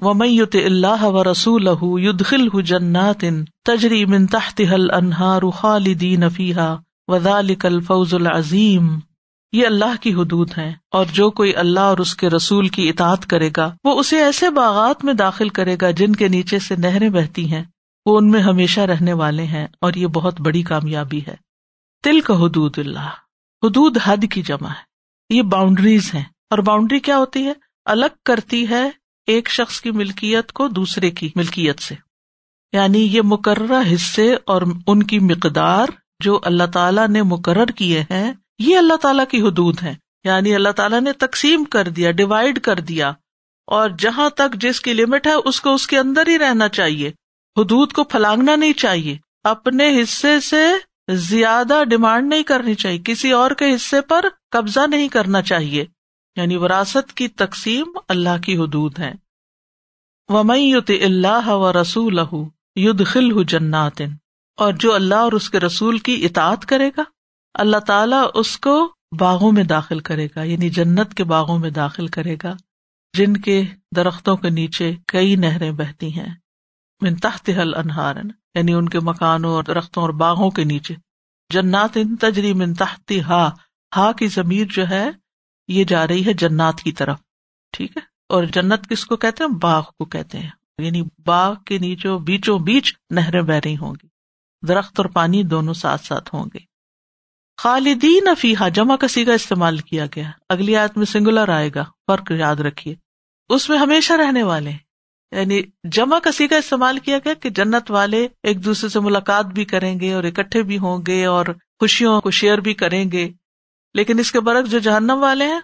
[0.02, 1.68] و میت اللہ و رسول
[2.06, 3.24] یدخل جنات
[3.66, 6.76] تجری من تحت حل انہار خالدین فیحا
[7.08, 9.00] وذالک الفوز العظیم۔
[9.52, 13.26] یہ اللہ کی حدود ہیں اور جو کوئی اللہ اور اس کے رسول کی اطاعت
[13.26, 17.10] کرے گا وہ اسے ایسے باغات میں داخل کرے گا جن کے نیچے سے نہریں
[17.10, 17.64] بہتی ہیں۔
[18.06, 21.36] وہ ان میں ہمیشہ رہنے والے ہیں اور یہ بہت بڑی کامیابی ہے۔
[22.04, 23.10] تل کا حدود اللہ،
[23.64, 24.92] حدود حد کی جمع ہے۔
[25.30, 27.54] یہ باؤنڈریز ہیں۔ اور باؤنڈری کیا ہوتی ہے؟
[27.86, 28.90] الگ کرتی ہے
[29.28, 31.96] ایک شخص کی ملکیت کو دوسرے کی ملکیت سے۔
[32.74, 35.88] یعنی یہ مقررہ حصے اور ان کی مقدار
[36.20, 40.70] جو اللہ تعالیٰ نے مقرر کیے ہیں، یہ اللہ تعالیٰ کی حدود ہے یعنی اللہ
[40.70, 43.10] تعالیٰ نے تقسیم کر دیا ڈیوائڈ کر دیا۔
[43.68, 47.12] اور جہاں تک جس کی لمٹ ہے، اس کو اس کے اندر ہی رہنا چاہیے۔
[47.58, 50.66] حدود کو پھلانگنا نہیں چاہیے۔ اپنے حصے سے
[51.10, 55.86] زیادہ ڈیمانڈ نہیں کرنی چاہیے۔ کسی اور کے حصے پر قبضہ نہیں کرنا چاہیے۔
[56.36, 59.12] یعنی وراثت کی تقسیم اللہ کی حدود ہے
[60.30, 62.20] ومت اللہ و رسول
[62.76, 64.02] ید خل جنات۔
[64.58, 67.04] اور جو اللہ اور اس کے رسول کی اطاعت کرے گا،
[67.54, 72.08] اللہ تعالیٰ اس کو باغوں میں داخل کرے گا یعنی جنت کے باغوں میں داخل
[72.08, 72.56] کرے گا،
[73.18, 73.64] جن کے
[73.96, 76.41] درختوں کے نیچے کئی نہریں بہتی ہیں۔
[77.02, 78.16] من تحت حل انہار
[78.56, 80.96] یعنی ان کے مکانوں اور درختوں اور باغوں کے نیچے۔
[81.54, 83.50] جنات ان تجری من تحت ہا
[83.96, 85.10] ہا کی ضمیر جو ہے،
[85.68, 87.20] یہ جا رہی ہے جنات کی طرف،
[87.72, 91.78] ٹھیک ہے؟ اور جنت کس کو کہتے ہیں؟ باغ کو کہتے ہیں۔ یعنی باغ کے
[91.78, 94.08] نیچے بیچوں بیچ نہریں بہ رہی ہوں گی۔
[94.68, 96.60] درخت اور پانی دونوں ساتھ ساتھ ہوں گے۔
[97.58, 102.32] خالدین افیحا جمع کسی کا استعمال کیا گیا۔ اگلی آیت میں سنگولر آئے گا۔ فرق
[102.32, 102.96] یاد رکھیے۔
[103.50, 104.72] اس میں ہمیشہ رہنے والے
[105.32, 109.66] یعنی جمع کسی کا استعمال کیا گیا کہ جنت والے ایک دوسرے سے ملاقات بھی
[109.66, 111.46] کریں گے اور اکٹھے بھی ہوں گے اور
[111.80, 113.30] خوشیوں کو شیئر بھی کریں گے۔
[113.94, 115.60] لیکن اس کے برعکس جو جہنم والے ہیں،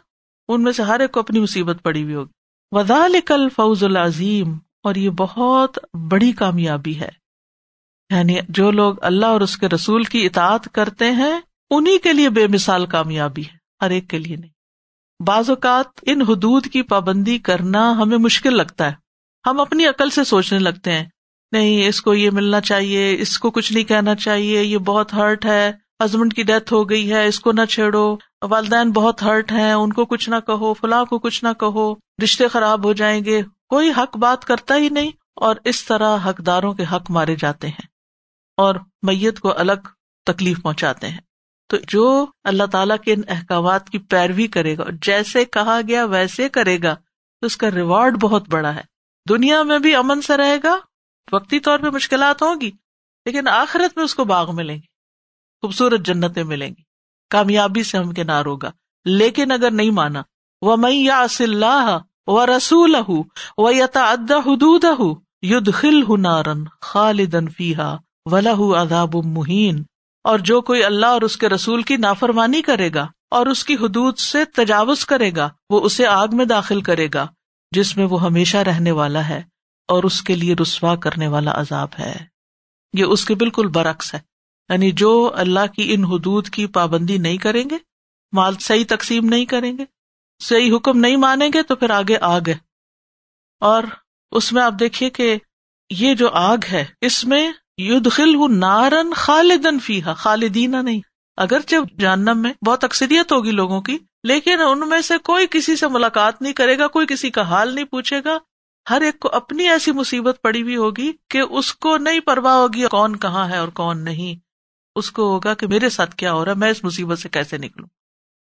[0.48, 2.32] ان میں سے ہر ایک کو اپنی مصیبت پڑی ہوئی ہوگی۔
[2.72, 7.10] ودال کل فوز العظیم اور یہ بہت بڑی کامیابی ہے۔
[8.10, 12.30] یعنی جو لوگ اللہ اور اس کے رسول کی اطاعت کرتے ہیں انہیں کے لیے
[12.30, 14.52] بے مثال کامیابی ہے، ہر ایک کے لیے نہیں۔
[15.24, 19.07] بعض اوقات ان حدود کی پابندی کرنا ہمیں مشکل لگتا ہے۔
[19.46, 21.06] ہم اپنی عقل سے سوچنے لگتے ہیں۔
[21.52, 25.46] نہیں، اس کو یہ ملنا چاہیے، اس کو کچھ نہیں کہنا چاہیے، یہ بہت ہرٹ
[25.46, 25.72] ہے
[26.06, 29.94] ہسبینڈ کی ڈیتھ ہو گئی ہے، اس کو نہ چھیڑو۔ والدین بہت ہرٹ ہیں، ان
[29.94, 33.92] کو کچھ نہ کہو، فلاں کو کچھ نہ کہو، رشتے خراب ہو جائیں گے۔ کوئی
[33.98, 37.86] حق بات کرتا ہی نہیں اور اس طرح حقداروں کے حق مارے جاتے ہیں
[38.58, 39.88] اور میت کو الگ
[40.26, 41.18] تکلیف پہنچاتے ہیں۔
[41.70, 46.50] تو جو اللہ تعالیٰ کے ان احکامات کی پیروی کرے گا جیسے کہا گیا ویسے
[46.50, 46.94] کرے گا،
[47.42, 48.97] تو اس کا ریوارڈ بہت بڑا ہے۔
[49.30, 50.78] دنیا میں بھی امن سے رہے گا،
[51.32, 52.72] وقتی طور پہ مشکلات ہوں گی،
[53.26, 54.88] لیکن آخرت میں اس کو باغ ملیں گی،
[55.62, 56.82] خوبصورت جنتیں ملیں گی،
[57.30, 58.72] کامیابی سے ہم کنار ہوگا۔
[59.06, 60.22] لیکن اگر نہیں مانا
[60.62, 62.96] وہ میں یا اللہ و رسول
[63.58, 64.14] و یتا
[64.46, 64.86] حدود
[65.42, 69.84] ید خل ہنارن خالدن فیحا ولہ اداب مہین
[70.24, 73.74] اور جو کوئی اللہ اور اس کے رسول کی نافرمانی کرے گا اور اس کی
[73.74, 77.28] حدود سے تجاوز کرے گا، وہ اسے آگ میں داخل کرے گا۔
[77.72, 79.44] جس میں وہ ہمیشہ رہنے والا ہے
[79.88, 82.26] اور اس کے لیے رسوا کرنے والا عذاب ہے۔
[82.94, 84.20] یہ اس کے بالکل برعکس ہے۔
[84.70, 87.78] یعنی جو اللہ کی ان حدود کی پابندی نہیں کریں گے،
[88.32, 89.86] مال صحیح تقسیم نہیں کریں گے،
[90.44, 92.56] صحیح حکم نہیں مانیں گے تو پھر آگے آگ ہے۔
[93.60, 93.84] اور
[94.32, 95.38] اس میں آپ دیکھیے کہ
[95.90, 97.52] یہ جو آگ ہے، اس میں
[98.12, 101.00] خل نارن خالدن فیحا خالدینا نہیں۔
[101.38, 105.76] اگر جب جانم میں بہت اکثریت ہوگی لوگوں کی لیکن ان میں سے کوئی کسی
[105.76, 108.38] سے ملاقات نہیں کرے گا، کوئی کسی کا حال نہیں پوچھے گا۔
[108.90, 112.88] ہر ایک کو اپنی ایسی مصیبت پڑی ہوئی ہوگی کہ اس کو نہیں پرواہ ہوگی
[112.88, 114.40] کون کہاں ہے اور کون نہیں۔
[114.96, 117.58] اس کو ہوگا کہ میرے ساتھ کیا ہو رہا ہے، میں اس مصیبت سے کیسے
[117.58, 117.88] نکلوں؟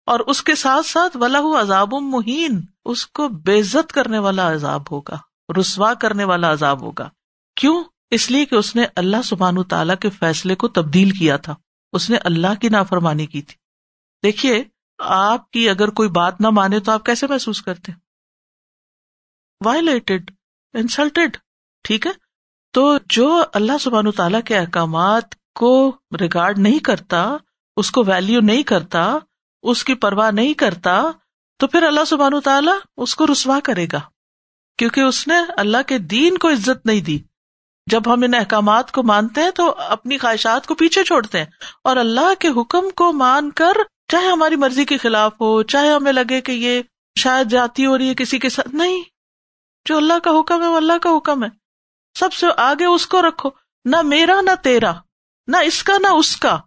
[0.07, 5.19] اور اس کے ساتھ ساتھ ولا عذاب مہین اس کو بےزت کرنے والا عذاب ہوگا،
[5.61, 7.11] رسوا کرنے والا عذاب ہوگا۔
[7.57, 11.55] کیوں؟ اس لیے کہ اس نے اللہ سبحان تعالیٰ کے فیصلے کو تبدیل کیا تھا۔
[11.93, 13.55] اس نے اللہ کی نافرمانی کی تھی۔
[14.23, 14.65] دیکھیے
[15.03, 17.93] آپ کی اگر کوئی بات نہ مانے تو آپ کیسے محسوس کرتے؟
[19.65, 20.31] وائلیٹڈ
[20.75, 21.37] انسلٹیڈ
[21.85, 22.13] ٹھیک ہے؟
[22.73, 27.37] تو جو اللہ سبحان تعالیٰ کے احکامات کو ریگارڈ نہیں کرتا،
[27.77, 29.19] اس کو ویلو نہیں کرتا،
[29.63, 31.03] اس کی پرواہ نہیں کرتا،
[31.57, 34.01] تو پھر اللہ سبحان تعالیٰ اس کو رسوا کرے گا۔
[34.79, 37.19] کیونکہ اس نے اللہ کے دین کو عزت نہیں دی۔
[37.91, 41.47] جب ہم ان احکامات کو مانتے ہیں تو اپنی خواہشات کو پیچھے چھوڑتے ہیں
[41.85, 43.73] اور اللہ کے حکم کو مان کر
[44.13, 46.83] چاہے ہماری مرضی کے خلاف ہو، چاہے ہمیں لگے کہ یہ
[47.19, 49.03] شاید جاتی ہو رہی ہے کسی کے ساتھ، نہیں۔
[49.89, 51.49] جو اللہ کا حکم ہے، وہ اللہ کا حکم ہے۔
[52.19, 53.51] سب سے آگے اس کو رکھو۔
[53.85, 54.93] نہ میرا، نہ تیرا۔
[55.47, 56.59] نہ اس کا، نہ اس کا۔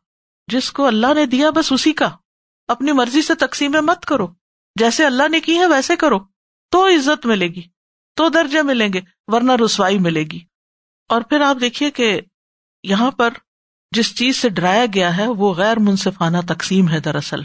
[0.47, 2.09] جس کو اللہ نے دیا، بس اسی کا۔
[2.67, 4.27] اپنی مرضی سے تقسیم مت کرو۔
[4.79, 6.19] جیسے اللہ نے کی ہے، ویسے کرو۔
[6.71, 7.61] تو عزت ملے گی،
[8.15, 10.39] تو درجے ملیں گے، ورنہ رسوائی ملے گی۔
[11.09, 12.21] اور پھر آپ دیکھیے کہ
[12.83, 13.29] یہاں پر
[13.91, 17.41] جس چیز سے ڈرایا گیا ہے وہ غیر منصفانہ تقسیم ہے دراصل۔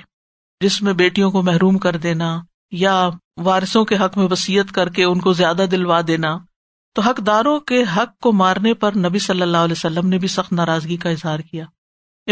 [0.61, 5.05] جس میں بیٹیوں کو محروم کر دینا یا وارثوں کے حق میں وسیعت کر کے
[5.05, 6.38] ان کو زیادہ دلوا دینا،
[6.94, 10.53] تو حقداروں کے حق کو مارنے پر نبی صلی اللہ علیہ وسلم نے بھی سخت
[10.53, 11.64] ناراضگی کا اظہار کیا۔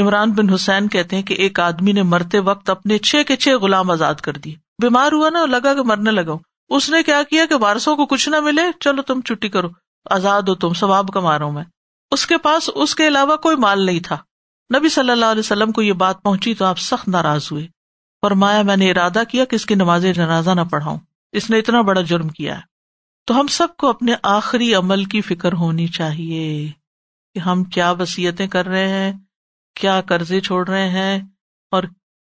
[0.00, 3.48] عمران بن حسین کہتے ہیں کہ ایک آدمی نے مرتے وقت اپنے چھ کے چھ
[3.48, 6.32] غلام آزاد کر دیے بیمار ہوا نا، لگا کہ مرنے لگا
[6.68, 9.68] اس نے کیا کیا کہ وارسوں کو کچھ نہ ملے، چلو تم چھٹی کرو،
[10.10, 11.64] آزاد ہو تم، ثواب کما رہا ہوں میں۔
[12.10, 14.16] اس کے پاس اس کے علاوہ کوئی مال نہیں تھا۔
[14.78, 17.66] نبی صلی اللہ علیہ وسلم کو یہ بات پہنچی تو آپ سخت ناراض ہوئے۔
[18.22, 20.98] فرمایا، میں نے ارادہ کیا کہ اس کی نماز جنازہ نہ پڑھاؤں۔
[21.32, 22.62] اس نے اتنا بڑا جرم کیا ہے۔
[23.26, 26.70] تو ہم سب کو اپنے آخری عمل کی فکر ہونی چاہیے
[27.34, 29.12] کہ ہم کیا وسیعتیں کر رہے ہیں،
[29.74, 31.20] کیا قرضے چھوڑ رہے ہیں
[31.70, 31.82] اور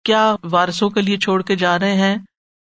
[0.04, 2.16] کیا وارثوں کے لیے چھوڑ کے جا رہے ہیں۔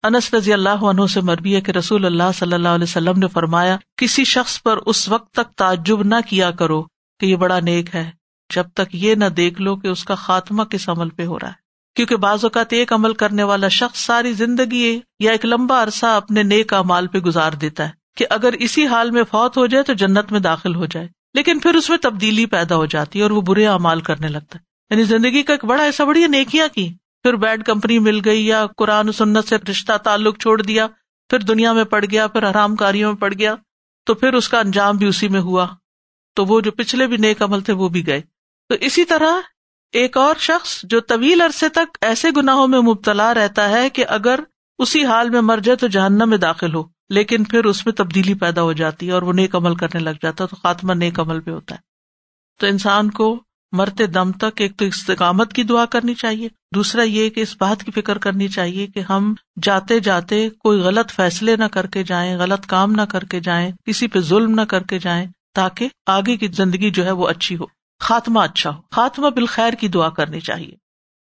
[0.03, 3.27] انس رضی اللہ عنہ سے مربی ہے کہ رسول اللہ صلی اللہ علیہ وسلم نے
[3.27, 6.83] فرمایا، کسی شخص پر اس وقت تک تعجب نہ کیا کرو۔
[7.19, 8.11] کہ یہ بڑا نیک ہے،
[8.55, 11.47] جب تک یہ نہ دیکھ لو کہ اس کا خاتمہ کس عمل پہ ہو رہا
[11.47, 16.05] ہے۔ کیونکہ بعض اوقات ایک عمل کرنے والا شخص ساری زندگی یا ایک لمبا عرصہ
[16.05, 19.83] اپنے نیک امال پہ گزار دیتا ہے کہ اگر اسی حال میں فوت ہو جائے
[19.83, 23.23] تو جنت میں داخل ہو جائے۔ لیکن پھر اس میں تبدیلی پیدا ہو جاتی ہے
[23.23, 26.67] اور وہ برے امال کرنے لگتا ہے۔ یعنی زندگی کا ایک بڑا ایسا بڑی نیکیاں
[26.75, 30.87] کی۔ پھر بیڈ کمپنی مل گئی یا قرآن سنت سے رشتہ تعلق چھوڑ دیا،
[31.29, 33.55] پھر دنیا میں پڑ گیا، پھر حرام کاریوں میں پڑ گیا،
[34.05, 35.67] تو پھر اس کا انجام بھی اسی میں ہوا۔
[36.35, 38.21] تو وہ جو پچھلے بھی نیک عمل تھے وہ بھی گئے۔
[38.69, 39.41] تو اسی طرح
[39.91, 44.39] ایک اور شخص جو طویل عرصے تک ایسے گناہوں میں مبتلا رہتا ہے کہ اگر
[44.79, 48.33] اسی حال میں مر جائے تو جہنم میں داخل ہو، لیکن پھر اس میں تبدیلی
[48.33, 51.19] پیدا ہو جاتی ہے اور وہ نیک عمل کرنے لگ جاتا ہے، تو خاتمہ نیک
[51.19, 51.79] عمل پہ ہوتا ہے۔
[52.59, 57.29] تو انسان کو مرتے دم تک ایک تو استقامت کی دعا کرنی چاہیے، دوسرا یہ
[57.29, 61.65] کہ اس بات کی فکر کرنی چاہیے کہ ہم جاتے جاتے کوئی غلط فیصلے نہ
[61.65, 64.99] کر کے جائیں، غلط کام نہ کر کے جائیں، کسی پہ ظلم نہ کر کے
[64.99, 67.65] جائیں۔ تاکہ آگے کی زندگی جو ہے وہ اچھی ہو،
[67.99, 70.84] خاتمہ اچھا ہو۔ خاتمہ بالخیر کی دعا کرنی چاہیے۔